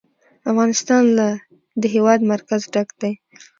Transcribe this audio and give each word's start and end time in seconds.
افغانستان 0.51 1.03
له 1.17 1.27
د 1.81 1.83
هېواد 1.95 2.19
مرکز 2.31 2.61
ډک 2.73 2.89
دی. 3.01 3.13